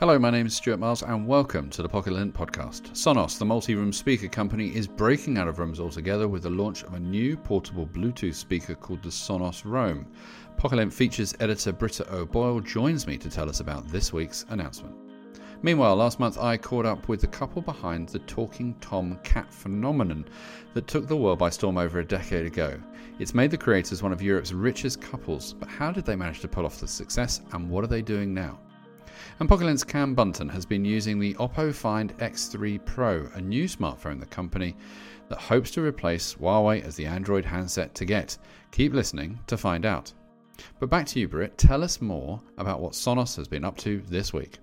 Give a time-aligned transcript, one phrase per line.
[0.00, 2.92] Hello, my name is Stuart Miles, and welcome to the Pocket Lint podcast.
[2.92, 6.84] Sonos, the multi room speaker company, is breaking out of rooms altogether with the launch
[6.84, 10.06] of a new portable Bluetooth speaker called the Sonos Roam.
[10.56, 14.96] Pocket Lint features editor Britta O'Boyle joins me to tell us about this week's announcement.
[15.60, 20.24] Meanwhile, last month I caught up with the couple behind the Talking Tom cat phenomenon
[20.72, 22.80] that took the world by storm over a decade ago.
[23.18, 26.48] It's made the creators one of Europe's richest couples, but how did they manage to
[26.48, 28.58] pull off the success and what are they doing now?
[29.40, 34.20] And Pocket Cam Bunton has been using the Oppo Find X3 Pro, a new smartphone
[34.20, 34.76] the company
[35.30, 38.36] that hopes to replace Huawei as the Android handset to get.
[38.70, 40.12] Keep listening to find out.
[40.78, 41.56] But back to you, Britt.
[41.56, 44.58] Tell us more about what Sonos has been up to this week.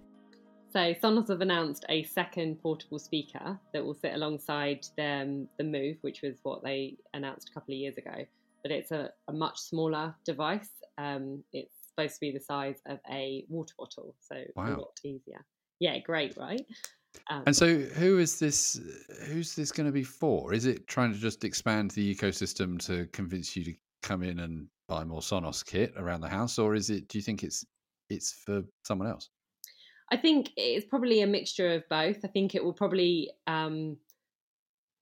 [0.71, 5.97] So Sonos have announced a second portable speaker that will sit alongside the, the Move,
[6.01, 8.27] which was what they announced a couple of years ago.
[8.61, 10.69] But it's a, a much smaller device.
[10.99, 14.75] Um, it's supposed to be the size of a water bottle, so wow.
[14.75, 15.43] a lot easier.
[15.79, 16.65] Yeah, great, right?
[17.29, 18.79] Um, and so, who is this?
[19.25, 20.53] Who's this going to be for?
[20.53, 24.67] Is it trying to just expand the ecosystem to convince you to come in and
[24.87, 27.07] buy more Sonos kit around the house, or is it?
[27.07, 27.65] Do you think it's
[28.09, 29.29] it's for someone else?
[30.11, 32.23] I think it's probably a mixture of both.
[32.23, 33.97] I think it will probably um,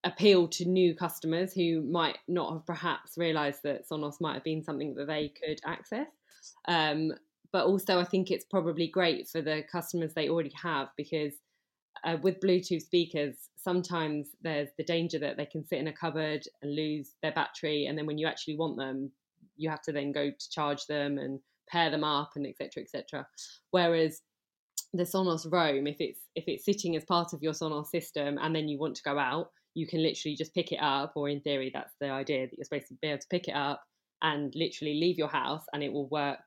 [0.03, 4.63] appeal to new customers who might not have perhaps realised that Sonos might have been
[4.63, 6.07] something that they could access.
[6.67, 7.11] Um,
[7.51, 11.33] but also, I think it's probably great for the customers they already have because
[12.03, 16.43] uh, with Bluetooth speakers, sometimes there's the danger that they can sit in a cupboard
[16.61, 19.11] and lose their battery, and then when you actually want them,
[19.55, 21.39] you have to then go to charge them and
[21.69, 22.83] pair them up and etc.
[22.83, 23.25] etc.
[23.71, 24.21] Whereas
[24.93, 28.55] the Sonos Roam, if it's if it's sitting as part of your Sonos system and
[28.55, 31.41] then you want to go out, you can literally just pick it up, or in
[31.41, 33.83] theory, that's the idea that you're supposed to be able to pick it up,
[34.21, 36.45] and literally leave your house and it will work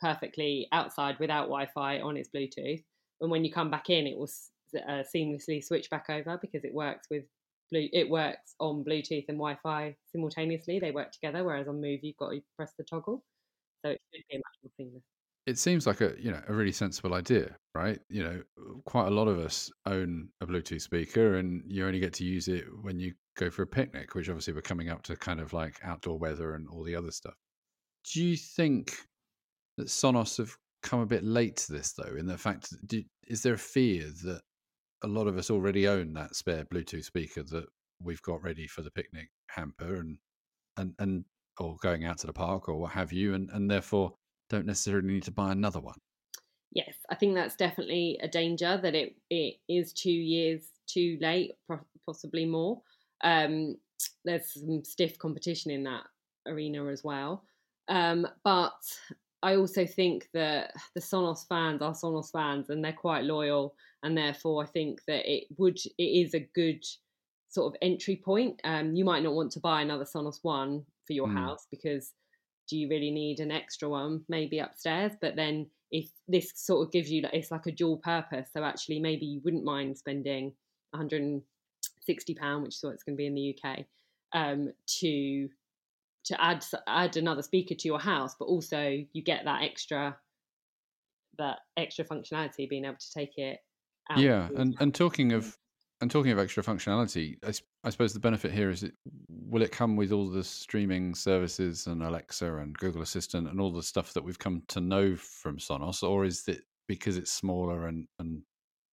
[0.00, 2.82] perfectly outside without Wi-Fi on its Bluetooth.
[3.20, 4.30] And when you come back in, it will
[4.76, 7.24] uh, seamlessly switch back over because it works with
[7.70, 7.88] blue.
[7.92, 10.78] It works on Bluetooth and Wi-Fi simultaneously.
[10.78, 11.44] They work together.
[11.44, 13.24] Whereas on Move, you've got to press the toggle,
[13.84, 15.02] so it should be much more seamless.
[15.46, 18.00] It seems like a you know a really sensible idea, right?
[18.08, 18.42] You know,
[18.86, 22.48] quite a lot of us own a Bluetooth speaker, and you only get to use
[22.48, 25.52] it when you go for a picnic, which obviously we're coming up to kind of
[25.52, 27.34] like outdoor weather and all the other stuff.
[28.12, 28.96] Do you think
[29.76, 33.42] that Sonos have come a bit late to this, though, in the fact, do, is
[33.42, 34.40] there a fear that
[35.02, 37.66] a lot of us already own that spare Bluetooth speaker that
[38.02, 40.18] we've got ready for the picnic hamper and,
[40.76, 41.24] and, and,
[41.58, 44.14] or going out to the park or what have you, and, and therefore
[44.50, 45.98] don't necessarily need to buy another one?
[46.72, 51.52] Yes, I think that's definitely a danger that it, it is two years too late,
[52.04, 52.82] possibly more.
[53.24, 53.76] Um,
[54.24, 56.04] there's some stiff competition in that
[56.46, 57.44] arena as well.
[57.88, 58.74] Um, but
[59.42, 64.16] I also think that the Sonos fans are Sonos fans and they're quite loyal, and
[64.16, 66.84] therefore I think that it would it is a good
[67.48, 68.60] sort of entry point.
[68.64, 71.34] Um, you might not want to buy another Sonos One for your mm.
[71.34, 72.12] house because
[72.68, 75.12] do you really need an extra one maybe upstairs?
[75.20, 78.98] But then if this sort of gives you it's like a dual purpose, so actually
[78.98, 80.52] maybe you wouldn't mind spending
[80.90, 81.42] 100
[82.06, 83.84] sixty pound, which is what it's going to be in the UK,
[84.32, 85.48] um, to
[86.24, 90.16] to add add another speaker to your house, but also you get that extra
[91.38, 93.58] that extra functionality, being able to take it.
[94.10, 94.18] out.
[94.18, 95.56] Yeah, and and talking of
[96.00, 97.52] and talking of extra functionality, I,
[97.86, 98.92] I suppose the benefit here is it
[99.28, 103.72] will it come with all the streaming services and Alexa and Google Assistant and all
[103.72, 107.86] the stuff that we've come to know from Sonos, or is it because it's smaller
[107.86, 108.42] and and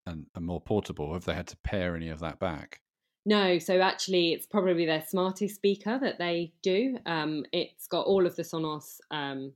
[0.05, 1.13] and, and more portable?
[1.13, 2.81] Have they had to pare any of that back?
[3.25, 6.97] No, so actually, it's probably their smartest speaker that they do.
[7.05, 9.53] Um, it's got all of the Sonos um,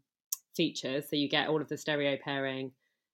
[0.55, 2.71] features, so you get all of the stereo pairing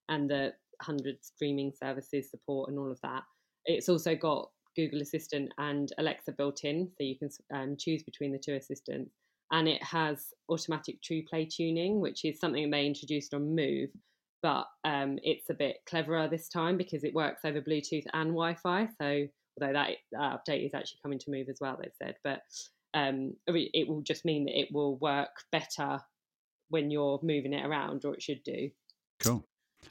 [0.10, 0.54] and the
[0.86, 3.24] 100 streaming services support and all of that.
[3.66, 8.34] It's also got Google Assistant and Alexa built in, so you can um, choose between
[8.34, 9.12] the two assistants.
[9.54, 13.90] And it has automatic Trueplay tuning, which is something they introduced on Move,
[14.42, 18.56] but um, it's a bit cleverer this time because it works over Bluetooth and Wi
[18.56, 18.88] Fi.
[19.00, 19.28] So
[19.60, 22.16] although that, that update is actually coming to move as well, they've said.
[22.24, 22.42] But
[22.94, 26.00] um, it will just mean that it will work better
[26.70, 28.70] when you're moving it around, or it should do.
[29.20, 29.46] Cool.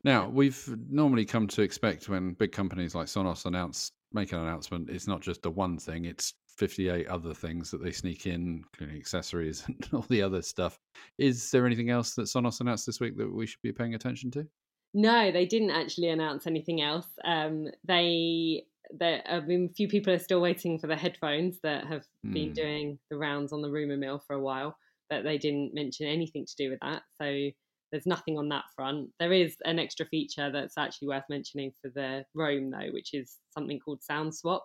[0.05, 4.91] Now we've normally come to expect when big companies like Sonos announce make an announcement,
[4.91, 8.97] it's not just the one thing; it's 58 other things that they sneak in, including
[8.97, 10.79] accessories and all the other stuff.
[11.19, 14.31] Is there anything else that Sonos announced this week that we should be paying attention
[14.33, 14.47] to?
[14.93, 17.07] No, they didn't actually announce anything else.
[17.25, 18.65] Um, they,
[18.99, 22.33] there, I mean, a few people are still waiting for the headphones that have mm.
[22.33, 22.55] been hmm.
[22.55, 24.77] doing the rounds on the rumor mill for a while,
[25.09, 27.03] but they didn't mention anything to do with that.
[27.21, 27.51] So
[27.93, 29.11] there's nothing on that front.
[29.19, 33.37] There is an extra feature that's actually worth mentioning for the Roam though, which is
[33.53, 34.65] something called Sound Swap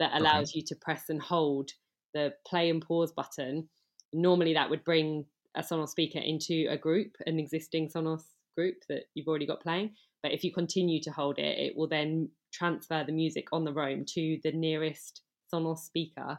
[0.00, 0.58] that allows okay.
[0.58, 1.70] you to press and hold
[2.14, 3.68] the play and pause button.
[4.12, 8.22] Normally, that would bring a Sonos speaker into a group, an existing Sonos
[8.56, 9.94] group that you've already got playing.
[10.22, 13.72] But if you continue to hold it, it will then transfer the music on the
[13.72, 15.22] roam to the nearest
[15.52, 16.38] Sonos speaker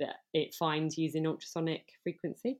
[0.00, 2.58] that it finds using ultrasonic frequency.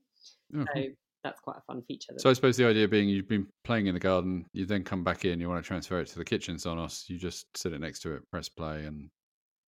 [0.55, 0.65] Okay.
[0.73, 0.89] So
[1.23, 2.13] that's quite a fun feature.
[2.17, 5.03] So I suppose the idea being you've been playing in the garden, you then come
[5.03, 7.81] back in, you want to transfer it to the kitchen Sonos, you just sit it
[7.81, 9.09] next to it, press play, and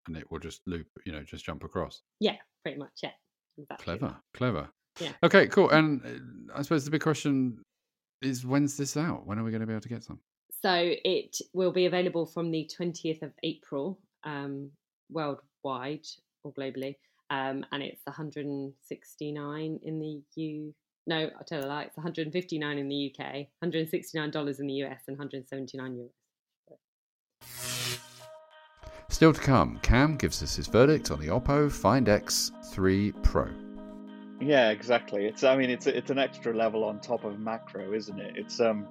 [0.08, 2.02] and it will just loop, you know, just jump across.
[2.20, 2.92] Yeah, pretty much.
[3.04, 3.12] Yeah.
[3.58, 3.98] Exactly.
[3.98, 4.70] Clever, clever.
[5.00, 5.12] Yeah.
[5.24, 5.70] Okay, cool.
[5.70, 7.60] And uh, I suppose the big question
[8.22, 9.26] is when's this out?
[9.26, 10.20] When are we going to be able to get some?
[10.64, 14.72] So it will be available from the 20th of April um,
[15.12, 16.08] worldwide
[16.44, 16.96] or globally.
[17.30, 20.74] Um, and it's 169 in the U.
[21.06, 21.84] No, I'll tell a lie.
[21.84, 23.26] It's 159 in the UK,
[23.60, 26.10] 169 dollars in the US, and 179 euros.
[29.10, 33.50] Still to come, Cam gives us his verdict on the Oppo Find X3 Pro.
[34.40, 35.26] Yeah, exactly.
[35.26, 38.38] It's I mean it's it's an extra level on top of macro, isn't it?
[38.38, 38.88] It's um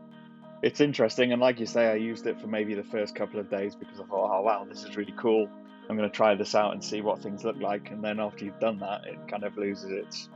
[0.63, 3.51] it's interesting and like you say I used it for maybe the first couple of
[3.51, 5.49] days because I thought, "Oh wow, this is really cool.
[5.89, 8.45] I'm going to try this out and see what things look like." And then after
[8.45, 10.29] you've done that, it kind of loses its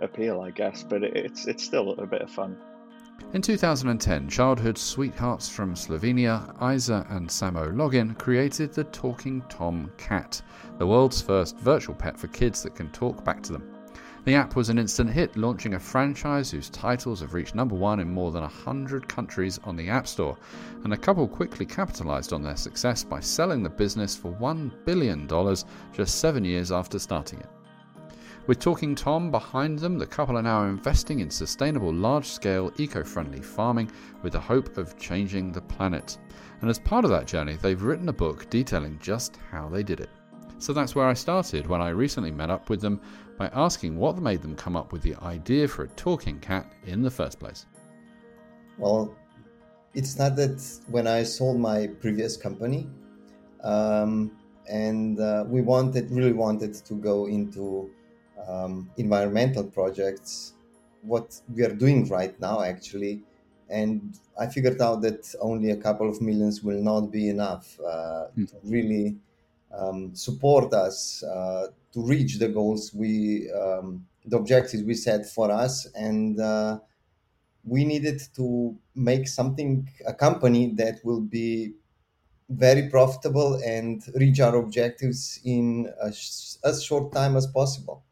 [0.00, 2.56] appeal, I guess, but it's it's still a bit of fun.
[3.32, 10.42] In 2010, childhood sweethearts from Slovenia, Iza and Samo Login, created the Talking Tom cat,
[10.78, 13.73] the world's first virtual pet for kids that can talk back to them.
[14.24, 18.00] The app was an instant hit, launching a franchise whose titles have reached number one
[18.00, 20.38] in more than 100 countries on the App Store,
[20.82, 25.28] and the couple quickly capitalized on their success by selling the business for $1 billion
[25.92, 27.50] just seven years after starting it.
[28.46, 33.04] With Talking Tom behind them, the couple are now investing in sustainable, large scale, eco
[33.04, 33.90] friendly farming
[34.22, 36.16] with the hope of changing the planet.
[36.62, 40.00] And as part of that journey, they've written a book detailing just how they did
[40.00, 40.08] it.
[40.58, 43.00] So that's where I started when I recently met up with them
[43.36, 47.02] by asking what made them come up with the idea for a talking cat in
[47.02, 47.66] the first place.
[48.78, 49.14] Well,
[49.94, 52.88] it started when I sold my previous company.
[53.62, 54.32] Um,
[54.68, 57.90] and uh, we wanted, really wanted to go into
[58.48, 60.54] um, environmental projects,
[61.02, 63.22] what we are doing right now, actually.
[63.68, 68.26] And I figured out that only a couple of millions will not be enough uh,
[68.36, 68.48] mm.
[68.50, 69.16] to really
[69.76, 75.50] um, support us uh, to reach the goals we, um, the objectives we set for
[75.50, 75.86] us.
[75.94, 76.80] And uh,
[77.64, 81.74] we needed to make something, a company that will be
[82.50, 88.04] very profitable and reach our objectives in as short time as possible.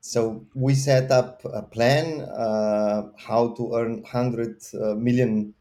[0.00, 4.62] So we set up a plan uh, how to earn 100
[4.96, 5.54] million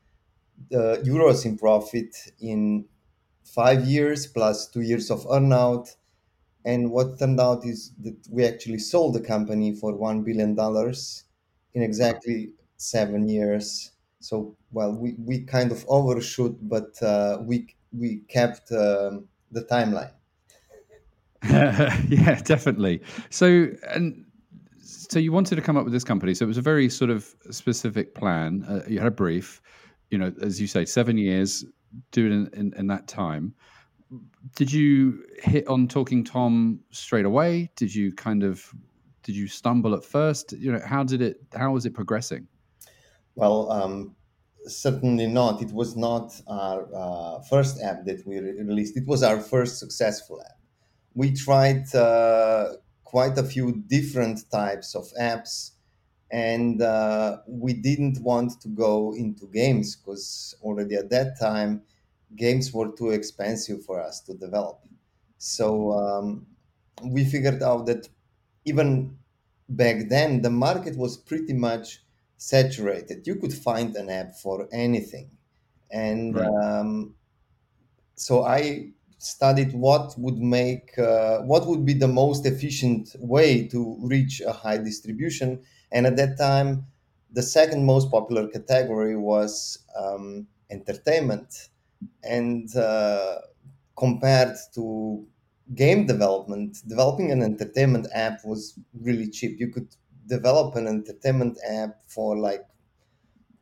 [0.73, 2.85] uh, uh, euros in profit in
[3.43, 5.95] five years plus two years of earnout.
[6.65, 10.57] And what turned out is that we actually sold the company for $1 billion
[11.73, 13.91] in exactly seven years.
[14.19, 20.11] So, well, we, we kind of overshoot, but uh, we, we kept um, the timeline.
[21.43, 23.01] yeah, definitely.
[23.29, 24.25] So, and
[24.81, 26.33] so you wanted to come up with this company.
[26.33, 28.65] So it was a very sort of specific plan.
[28.67, 29.61] Uh, you had a brief,
[30.11, 31.63] you know, as you say, seven years,
[32.11, 33.53] do it in, in, in, that time.
[34.55, 37.71] Did you hit on Talking Tom straight away?
[37.75, 38.73] Did you kind of,
[39.23, 40.53] did you stumble at first?
[40.53, 42.47] You know, how did it, how was it progressing?
[43.35, 44.15] Well, um,
[44.65, 45.61] certainly not.
[45.61, 48.97] It was not our uh, first app that we released.
[48.97, 50.57] It was our first successful app.
[51.13, 52.73] We tried uh,
[53.03, 55.71] quite a few different types of apps
[56.31, 61.81] and uh, we didn't want to go into games because already at that time
[62.35, 64.79] games were too expensive for us to develop.
[65.37, 66.45] So um,
[67.03, 68.07] we figured out that
[68.65, 69.17] even
[69.69, 72.03] back then the market was pretty much
[72.37, 73.25] saturated.
[73.25, 75.31] You could find an app for anything.
[75.91, 76.47] And right.
[76.47, 77.15] um,
[78.15, 83.97] so i studied what would make uh, what would be the most efficient way to
[84.01, 85.61] reach a high distribution.
[85.91, 86.85] And at that time
[87.31, 91.69] the second most popular category was um, entertainment,
[92.23, 93.37] and uh,
[93.95, 95.25] compared to
[95.75, 99.59] game development, developing an entertainment app was really cheap.
[99.59, 99.87] You could
[100.27, 102.65] develop an entertainment app for like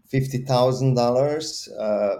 [0.07, 1.69] fifty thousand uh, dollars,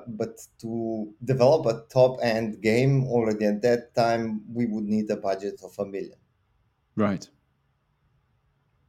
[0.07, 5.17] but to develop a top end game already at that time, we would need a
[5.17, 6.17] budget of a million.
[6.95, 7.27] Right.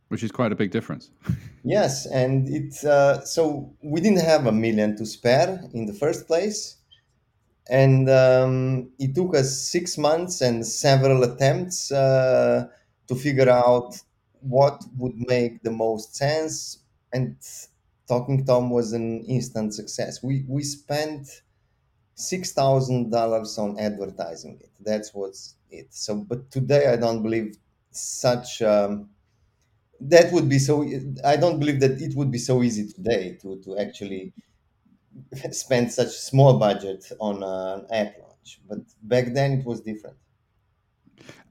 [0.08, 1.11] Which is quite a big difference.
[1.64, 6.26] yes, and it's uh, so we didn't have a million to spare in the first
[6.26, 6.77] place,
[7.68, 12.68] and um, it took us six months and several attempts uh,
[13.06, 13.96] to figure out
[14.40, 16.78] what would make the most sense
[17.12, 17.37] and
[18.08, 20.22] Talking Tom was an instant success.
[20.22, 21.28] We we spent
[22.14, 24.70] six thousand dollars on advertising it.
[24.80, 25.88] That's what's it.
[25.94, 27.56] So, but today I don't believe
[27.90, 28.62] such.
[28.62, 29.10] Um,
[30.00, 30.84] that would be so.
[31.25, 34.32] I don't believe that it would be so easy today to to actually
[35.52, 38.60] spend such a small budget on an app launch.
[38.68, 40.16] But back then it was different.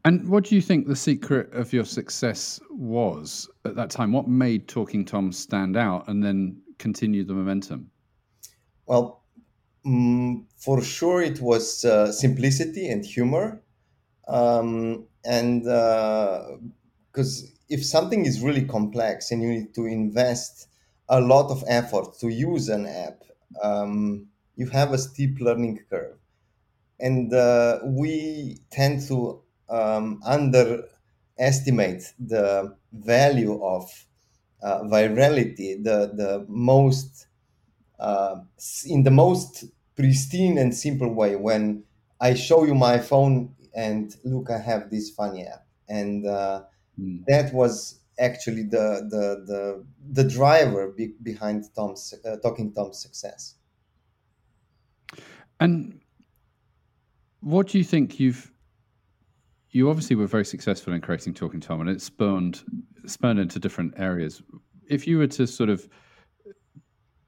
[0.05, 4.13] And what do you think the secret of your success was at that time?
[4.13, 7.91] What made Talking Tom stand out and then continue the momentum?
[8.85, 9.23] Well,
[9.85, 13.61] mm, for sure, it was uh, simplicity and humor.
[14.27, 20.69] Um, and because uh, if something is really complex and you need to invest
[21.09, 23.23] a lot of effort to use an app,
[23.61, 26.17] um, you have a steep learning curve.
[26.99, 33.83] And uh, we tend to um, underestimate the value of
[34.63, 37.27] uh, virality, the the most
[37.99, 38.37] uh,
[38.85, 41.35] in the most pristine and simple way.
[41.35, 41.83] When
[42.19, 46.63] I show you my phone and look, I have this funny app, and uh,
[46.99, 47.23] mm.
[47.27, 53.55] that was actually the the the the driver be, behind Tom's uh, talking Tom's success.
[55.59, 55.99] And
[57.41, 58.51] what do you think you've
[59.71, 62.63] you obviously were very successful in creating Talking Tom, and it spurned
[63.05, 64.41] spurned into different areas.
[64.89, 65.87] If you were to sort of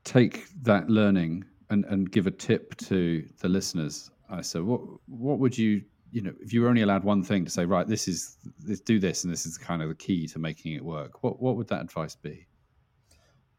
[0.03, 5.39] take that learning and, and give a tip to the listeners, I said, what what
[5.39, 8.08] would you you know if you were only allowed one thing to say, right, this
[8.08, 11.24] is this, do this, and this is kind of the key to making it work.
[11.24, 12.46] What what would that advice be?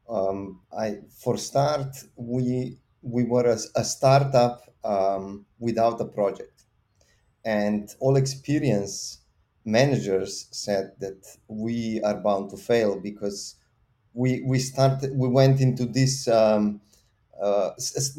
[0.08, 6.60] Um, I for start, we we were a, a startup um, without a project
[7.44, 9.18] and all experience
[9.64, 13.56] managers said that we are bound to fail because
[14.12, 16.80] we we started we went into this um,
[17.42, 17.70] uh,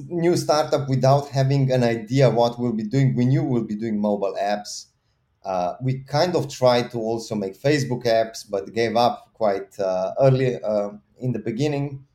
[0.07, 3.15] new startup without having an idea what we'll be doing.
[3.15, 4.87] We knew we'll be doing mobile apps.
[5.43, 10.13] Uh, we kind of tried to also make Facebook apps, but gave up quite uh,
[10.19, 12.05] early uh, in the beginning.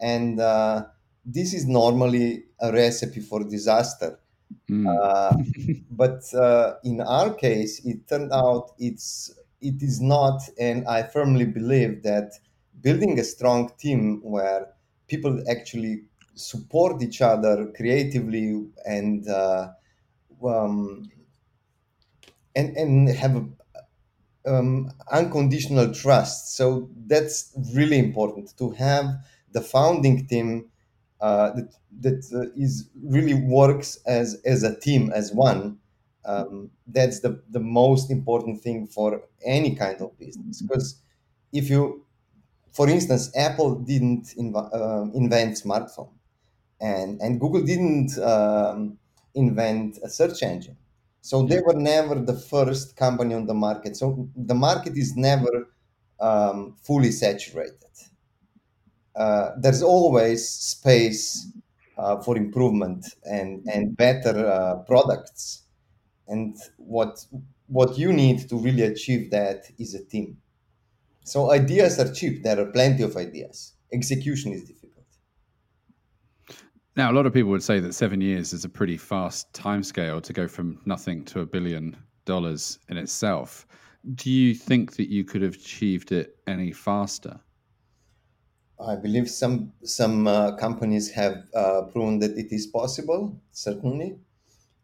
[0.00, 0.86] And uh,
[1.24, 4.18] this is normally a recipe for disaster
[4.70, 4.86] Mm.
[4.86, 5.36] Uh,
[5.90, 11.44] but uh, in our case, it turned out it's it is not, and I firmly
[11.44, 12.32] believe that
[12.80, 14.68] building a strong team where
[15.08, 16.04] people actually
[16.38, 19.70] support each other creatively and uh,
[20.44, 21.10] um,
[22.54, 23.46] and and have
[24.46, 26.56] um, unconditional trust.
[26.56, 29.06] So that's really important to have
[29.52, 30.70] the founding team
[31.20, 35.78] uh, that that uh, is really works as as a team as one.
[36.24, 40.62] Um, that's the the most important thing for any kind of business.
[40.62, 41.00] Because
[41.52, 42.04] if you
[42.72, 46.10] for instance apple didn't inv- uh, invent smartphone
[46.80, 48.98] and and google didn't um,
[49.34, 50.76] invent a search engine
[51.20, 55.68] so they were never the first company on the market so the market is never
[56.20, 57.88] um, fully saturated
[59.18, 61.50] uh, there's always space
[61.98, 65.64] uh, for improvement and and better uh, products.
[66.28, 67.24] And what
[67.66, 70.38] what you need to really achieve that is a team.
[71.24, 72.44] So ideas are cheap.
[72.44, 73.72] There are plenty of ideas.
[73.92, 74.77] Execution is difficult.
[76.98, 80.20] Now, a lot of people would say that seven years is a pretty fast timescale
[80.20, 83.68] to go from nothing to a billion dollars in itself.
[84.16, 87.38] Do you think that you could have achieved it any faster?
[88.84, 93.40] I believe some some uh, companies have uh, proven that it is possible.
[93.52, 94.18] Certainly,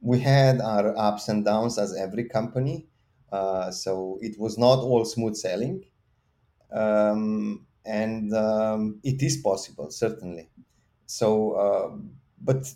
[0.00, 2.86] we had our ups and downs as every company,
[3.32, 5.82] uh, so it was not all smooth sailing,
[6.70, 10.48] um, and um, it is possible certainly.
[11.06, 12.72] So, um, but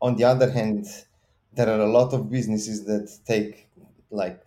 [0.00, 0.86] on the other hand,
[1.52, 3.68] there are a lot of businesses that take
[4.10, 4.40] like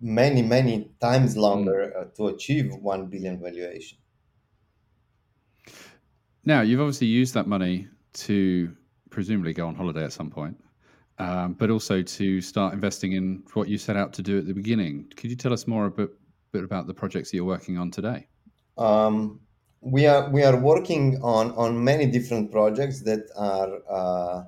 [0.00, 3.98] many many times longer uh, to achieve one billion valuation
[6.44, 8.74] Now, you've obviously used that money to
[9.10, 10.56] presumably go on holiday at some point,
[11.18, 14.54] um, but also to start investing in what you set out to do at the
[14.54, 15.12] beginning.
[15.16, 16.10] Could you tell us more a bit,
[16.52, 18.26] bit about the projects that you're working on today?
[18.76, 19.40] Um,
[19.82, 24.44] we are we are working on on many different projects that are uh,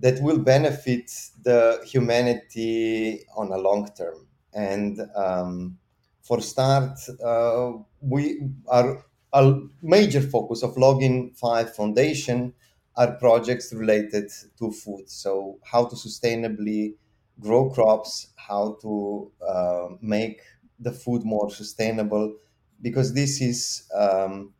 [0.00, 1.10] that will benefit
[1.42, 4.26] the humanity on a long term.
[4.52, 5.78] And um,
[6.22, 12.54] for start, uh, we are a major focus of Login Five Foundation
[12.96, 15.10] are projects related to food.
[15.10, 16.94] So how to sustainably
[17.40, 20.40] grow crops, how to uh, make
[20.78, 22.36] the food more sustainable,
[22.82, 24.52] because this is um,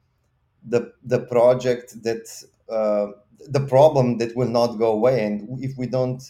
[0.67, 2.27] the the project that
[2.69, 3.13] uh,
[3.49, 6.23] the problem that will not go away, and if we don't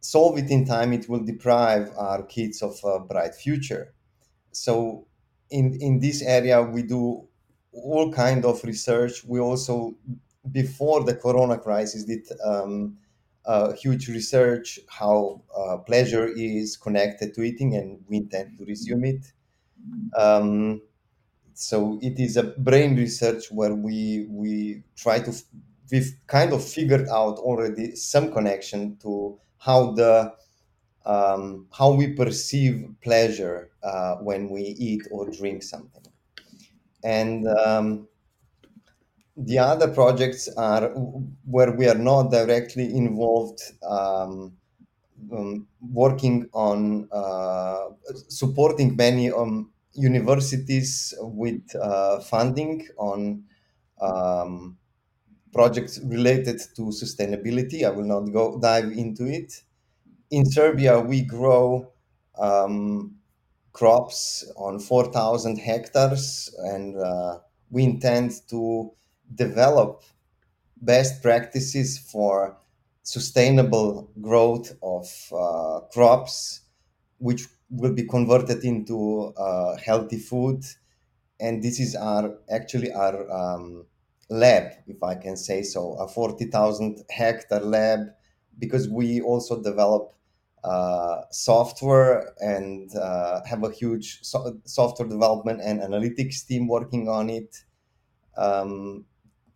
[0.00, 3.94] solve it in time, it will deprive our kids of a bright future.
[4.52, 5.06] So
[5.50, 7.26] in in this area, we do
[7.72, 9.24] all kind of research.
[9.24, 9.96] We also
[10.50, 12.26] before the Corona crisis did.
[12.44, 12.98] Um,
[13.46, 19.04] uh, huge research how uh, pleasure is connected to eating, and we intend to resume
[19.04, 19.32] it.
[20.16, 20.82] Um,
[21.54, 25.32] so it is a brain research where we we try to
[25.90, 30.32] we've kind of figured out already some connection to how the
[31.06, 36.02] um, how we perceive pleasure uh, when we eat or drink something.
[37.04, 38.08] And um,
[39.36, 40.88] the other projects are
[41.44, 44.56] where we are not directly involved um,
[45.32, 47.88] um, working on uh,
[48.28, 53.44] supporting many um, universities with uh, funding on
[54.00, 54.76] um,
[55.52, 57.84] projects related to sustainability.
[57.84, 59.62] I will not go dive into it.
[60.30, 61.92] In Serbia, we grow
[62.38, 63.16] um,
[63.72, 67.38] crops on 4,000 hectares, and uh,
[67.70, 68.90] we intend to
[69.34, 70.02] develop
[70.80, 72.56] best practices for
[73.02, 76.62] sustainable growth of uh, crops,
[77.18, 80.64] which will be converted into uh, healthy food.
[81.40, 83.86] And this is our actually our um,
[84.30, 88.00] lab, if I can say so, a 40,000 hectare lab,
[88.58, 90.14] because we also develop
[90.64, 97.28] uh, software and uh, have a huge so- software development and analytics team working on
[97.30, 97.64] it.
[98.36, 99.04] Um,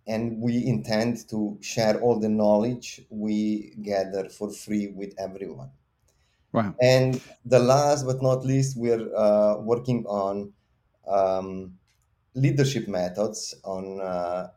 [0.07, 5.70] and we intend to share all the knowledge we gather for free with everyone.
[6.52, 6.76] Wow.
[6.80, 10.52] And the last but not least, we're uh, working on
[11.06, 11.78] um,
[12.34, 14.50] leadership methods on uh,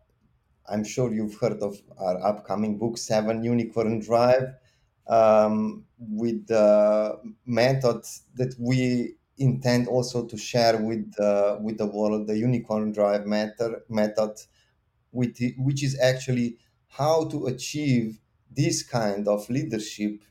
[0.69, 4.55] I'm sure you've heard of our upcoming book, Seven Unicorn Drive,
[5.07, 12.27] um, with the methods that we intend also to share with uh, with the world,
[12.27, 14.39] the Unicorn Drive method, method,
[15.11, 20.21] which, which is actually how to achieve this kind of leadership,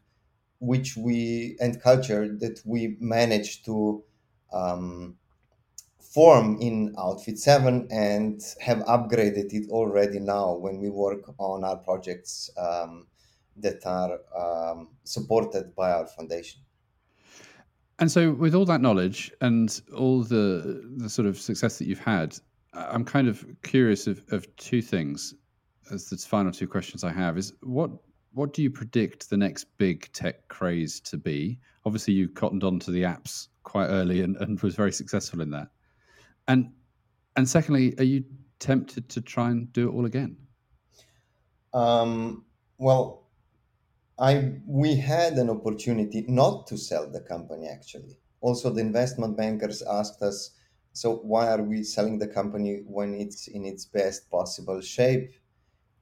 [0.60, 4.04] which we and culture that we manage to
[4.52, 5.16] um,
[5.98, 11.76] form in Outfit 7 and have upgraded it already now when we work on our
[11.76, 13.06] projects um,
[13.56, 16.60] that are um, supported by our foundation.
[17.98, 21.98] And so, with all that knowledge and all the the sort of success that you've
[21.98, 22.34] had,
[22.72, 25.34] I'm kind of curious of, of two things.
[25.92, 27.90] As the final two questions I have is what
[28.32, 31.58] what do you predict the next big tech craze to be?
[31.84, 35.50] Obviously, you cottoned on to the apps quite early and, and was very successful in
[35.50, 35.68] that.
[36.48, 36.72] And
[37.36, 38.24] and secondly, are you
[38.58, 40.36] tempted to try and do it all again?
[41.72, 42.44] Um,
[42.78, 43.28] well,
[44.18, 48.18] I we had an opportunity not to sell the company actually.
[48.42, 50.52] Also, the investment bankers asked us,
[50.92, 55.32] so why are we selling the company when it's in its best possible shape?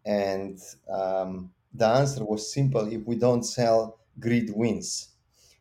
[0.05, 5.15] And um, the answer was simple: if we don't sell, greed wins.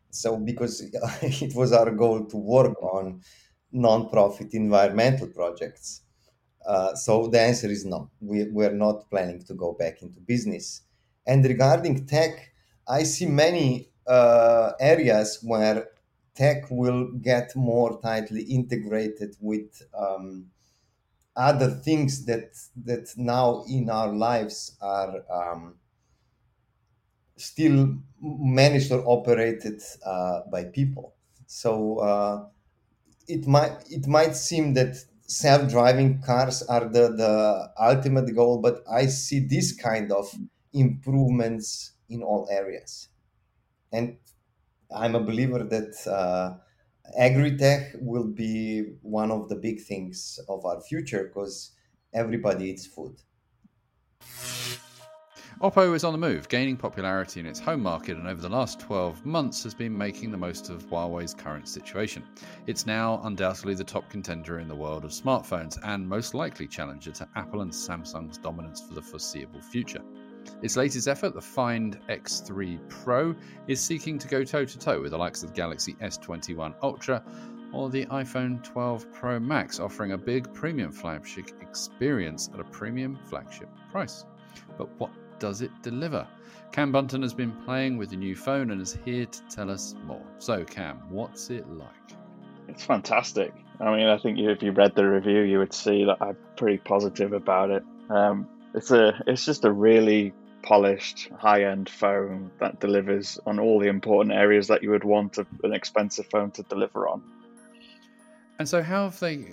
[0.09, 0.81] So because
[1.21, 3.21] it was our goal to work on
[3.71, 6.01] non-profit environmental projects.
[6.65, 8.11] Uh, so the answer is no.
[8.19, 10.81] We, we're not planning to go back into business.
[11.25, 12.51] And regarding tech,
[12.87, 15.89] I see many uh, areas where
[16.35, 20.47] tech will get more tightly integrated with um,
[21.35, 25.75] other things that that now in our lives are um,
[27.37, 31.15] still managed or operated uh, by people.
[31.47, 32.47] So uh,
[33.27, 34.95] it might it might seem that
[35.27, 40.33] self-driving cars are the, the ultimate goal, but I see this kind of
[40.73, 43.09] improvements in all areas.
[43.91, 44.17] And
[44.95, 46.57] I'm a believer that uh,
[47.17, 51.71] agri-tech will be one of the big things of our future because
[52.13, 53.17] everybody eats food.
[55.59, 58.79] Oppo is on the move, gaining popularity in its home market, and over the last
[58.79, 62.23] 12 months has been making the most of Huawei's current situation.
[62.67, 67.11] It's now undoubtedly the top contender in the world of smartphones and most likely challenger
[67.11, 70.03] to Apple and Samsung's dominance for the foreseeable future.
[70.61, 73.33] Its latest effort, the Find X3 Pro,
[73.67, 77.23] is seeking to go toe to toe with the likes of the Galaxy S21 Ultra
[77.73, 83.17] or the iPhone 12 Pro Max, offering a big premium flagship experience at a premium
[83.25, 84.23] flagship price.
[84.77, 86.27] But what does it deliver?
[86.71, 89.95] Cam Bunton has been playing with the new phone and is here to tell us
[90.05, 90.21] more.
[90.37, 91.89] So, Cam, what's it like?
[92.67, 93.53] It's fantastic.
[93.79, 96.77] I mean, I think if you read the review, you would see that I'm pretty
[96.77, 97.83] positive about it.
[98.09, 103.87] Um, it's a, it's just a really polished, high-end phone that delivers on all the
[103.87, 107.23] important areas that you would want an expensive phone to deliver on.
[108.59, 109.45] And so, how have they?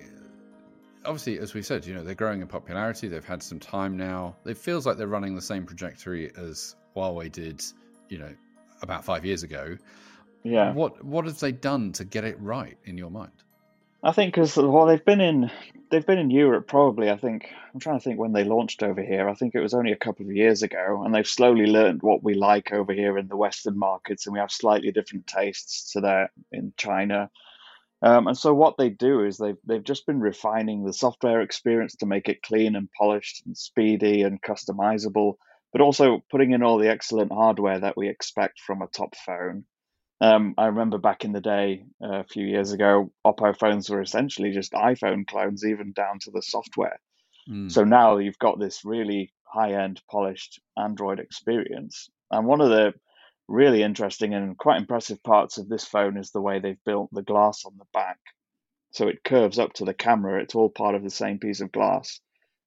[1.05, 3.09] Obviously, as we said, you know they're growing in popularity.
[3.09, 4.37] They've had some time now.
[4.45, 7.63] It feels like they're running the same trajectory as Huawei did,
[8.09, 8.35] you know,
[8.83, 9.77] about five years ago.
[10.43, 10.73] Yeah.
[10.73, 13.33] What What have they done to get it right in your mind?
[14.03, 15.51] I think because well, they've been in
[15.91, 17.11] they've been in Europe probably.
[17.11, 19.29] I think I'm trying to think when they launched over here.
[19.29, 22.23] I think it was only a couple of years ago, and they've slowly learned what
[22.23, 26.03] we like over here in the Western markets, and we have slightly different tastes to
[26.03, 27.31] that in China.
[28.05, 31.97] Um, and so what they do is they've they've just been refining the software experience
[31.97, 35.37] to make it clean and polished and speedy and customizable,
[35.73, 39.65] but also putting in all the excellent hardware that we expect from a top phone.
[40.21, 44.03] Um, I remember back in the day, uh, a few years ago, Oppo phones were
[44.03, 47.01] essentially just iPhone clones, even down to the software.
[47.51, 47.73] Mm.
[47.73, 52.11] So now you've got this really high-end, polished Android experience.
[52.31, 52.93] And one of the
[53.49, 57.23] really interesting and quite impressive parts of this phone is the way they've built the
[57.23, 58.19] glass on the back.
[58.93, 60.41] So it curves up to the camera.
[60.43, 62.21] It's all part of the same piece of glass,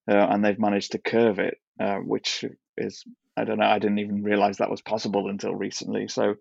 [0.09, 2.43] uh, and they've managed to curve it, uh, which
[2.77, 3.03] is
[3.37, 3.65] I don't know.
[3.65, 6.07] I didn't even realize that was possible until recently.
[6.07, 6.35] So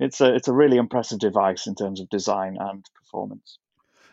[0.00, 3.58] it's a it's a really impressive device in terms of design and performance.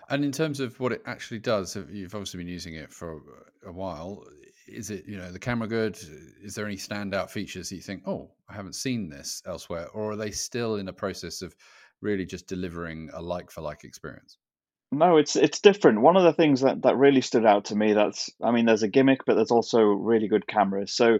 [0.10, 3.22] And in terms of what it actually does, you've obviously been using it for
[3.66, 4.26] a while
[4.72, 5.98] is it you know the camera good
[6.44, 10.12] is there any standout features that you think oh i haven't seen this elsewhere or
[10.12, 11.56] are they still in a process of
[12.02, 14.38] really just delivering a like for like experience
[14.92, 17.94] no it's it's different one of the things that that really stood out to me
[17.94, 21.20] that's i mean there's a gimmick but there's also really good cameras so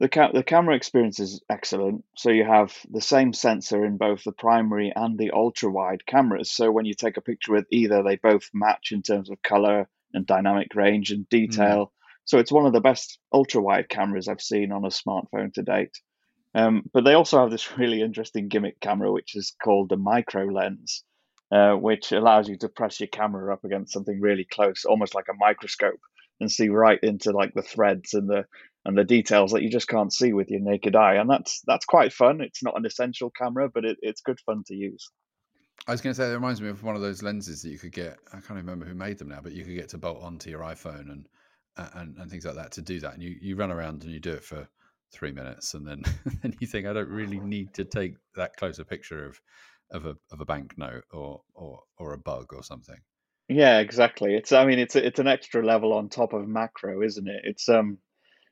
[0.00, 2.04] the, ca- the camera experience is excellent.
[2.16, 6.50] So you have the same sensor in both the primary and the ultra wide cameras.
[6.50, 9.88] So when you take a picture with either, they both match in terms of color
[10.14, 11.36] and dynamic range and hmm.
[11.36, 11.92] detail.
[12.28, 15.62] So it's one of the best ultra wide cameras I've seen on a smartphone to
[15.62, 15.98] date.
[16.54, 20.44] Um, but they also have this really interesting gimmick camera, which is called the micro
[20.44, 21.04] lens,
[21.50, 25.24] uh, which allows you to press your camera up against something really close, almost like
[25.30, 26.00] a microscope,
[26.38, 28.44] and see right into like the threads and the
[28.84, 31.14] and the details that you just can't see with your naked eye.
[31.14, 32.42] And that's that's quite fun.
[32.42, 35.10] It's not an essential camera, but it, it's good fun to use.
[35.86, 37.78] I was going to say it reminds me of one of those lenses that you
[37.78, 38.18] could get.
[38.34, 40.60] I can't remember who made them now, but you could get to bolt onto your
[40.60, 41.26] iPhone and
[41.94, 43.14] and, and things like that to do that.
[43.14, 44.68] And you, you run around and you do it for
[45.12, 46.02] three minutes, and then
[46.42, 49.40] then you think I don't really need to take that close a picture of
[49.90, 52.98] of a of a banknote or or or a bug or something.
[53.48, 54.34] Yeah, exactly.
[54.34, 57.42] It's I mean it's it's an extra level on top of macro, isn't it?
[57.44, 57.98] It's um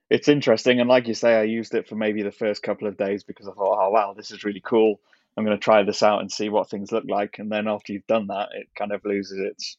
[0.08, 2.96] it's interesting, and like you say, I used it for maybe the first couple of
[2.96, 5.00] days because I thought, oh wow, this is really cool.
[5.36, 7.38] I'm going to try this out and see what things look like.
[7.38, 9.76] And then after you've done that, it kind of loses its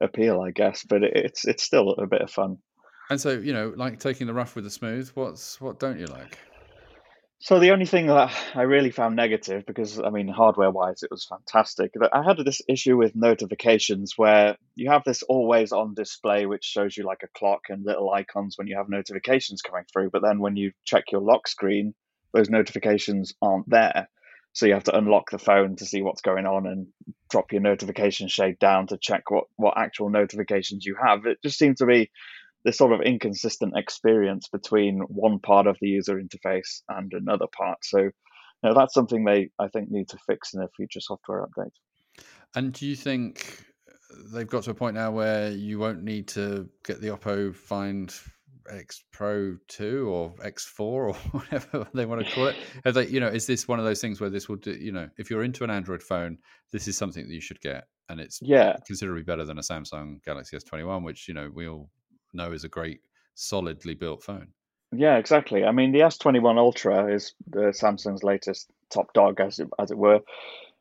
[0.00, 0.84] appeal, I guess.
[0.84, 2.58] But it's it's still a bit of fun.
[3.10, 6.06] And so, you know, like taking the rough with the smooth, what's what don't you
[6.06, 6.38] like?
[7.38, 11.26] So the only thing that I really found negative, because I mean, hardware-wise, it was
[11.26, 11.92] fantastic.
[11.94, 16.96] That I had this issue with notifications where you have this always-on display, which shows
[16.96, 20.10] you like a clock and little icons when you have notifications coming through.
[20.10, 21.94] But then when you check your lock screen,
[22.32, 24.08] those notifications aren't there.
[24.54, 26.86] So you have to unlock the phone to see what's going on and
[27.28, 31.26] drop your notification shade down to check what what actual notifications you have.
[31.26, 32.10] It just seemed to be
[32.66, 37.78] this sort of inconsistent experience between one part of the user interface and another part.
[37.84, 38.10] So, you
[38.64, 41.70] know, that's something they I think need to fix in a future software update.
[42.56, 43.64] And do you think
[44.32, 48.12] they've got to a point now where you won't need to get the Oppo Find
[48.68, 52.56] X Pro 2 or X4 or whatever they want to call it?
[52.84, 54.90] Have they, you know, is this one of those things where this will do, you
[54.90, 56.38] know, if you're into an Android phone,
[56.72, 60.22] this is something that you should get and it's yeah considerably better than a Samsung
[60.24, 61.90] Galaxy S21, which, you know, we all
[62.36, 63.00] know is a great,
[63.34, 64.48] solidly built phone.
[64.92, 65.64] Yeah, exactly.
[65.64, 69.98] I mean, the S21 Ultra is the Samsung's latest top dog, as it, as it
[69.98, 70.20] were.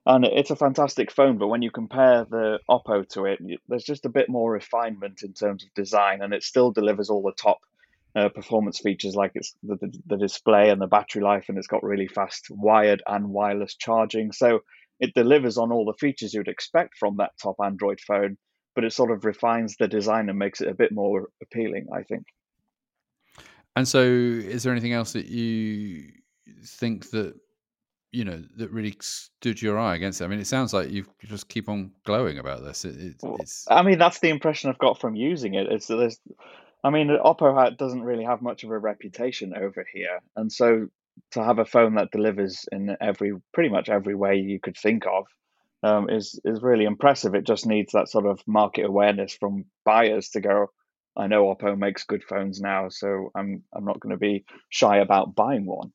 [0.05, 1.37] and it's a fantastic phone.
[1.37, 5.33] But when you compare the Oppo to it, there's just a bit more refinement in
[5.33, 7.59] terms of design, and it still delivers all the top
[8.15, 11.67] uh, performance features like it's the, the, the display and the battery life, and it's
[11.67, 14.31] got really fast wired and wireless charging.
[14.31, 14.59] So
[14.99, 18.37] it delivers on all the features you'd expect from that top Android phone,
[18.75, 22.03] but it sort of refines the design and makes it a bit more appealing, I
[22.03, 22.27] think.
[23.75, 26.11] And so, is there anything else that you
[26.63, 27.35] think that
[28.11, 30.25] you know that really stood your eye against it?
[30.25, 32.85] I mean, it sounds like you just keep on glowing about this.
[32.85, 33.65] It, it, it's...
[33.69, 35.67] I mean, that's the impression I've got from using it.
[35.69, 36.19] It's there's,
[36.83, 40.87] I mean, Oppo doesn't really have much of a reputation over here, and so
[41.31, 45.05] to have a phone that delivers in every pretty much every way you could think
[45.05, 45.25] of
[45.85, 47.35] um, is is really impressive.
[47.35, 50.67] It just needs that sort of market awareness from buyers to go.
[51.15, 54.97] I know Oppo makes good phones now, so I'm I'm not going to be shy
[54.97, 55.91] about buying one.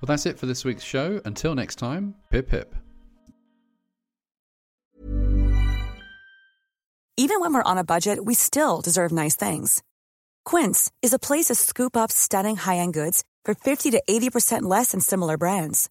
[0.00, 1.20] Well, that's it for this week's show.
[1.24, 2.74] Until next time, pip pip.
[7.16, 9.82] Even when we're on a budget, we still deserve nice things.
[10.44, 14.62] Quince is a place to scoop up stunning high end goods for 50 to 80%
[14.62, 15.90] less than similar brands.